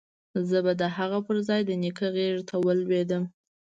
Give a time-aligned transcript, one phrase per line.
[0.49, 3.23] زه به د هغه پر ځاى د نيکه غېږې ته ولوېدم.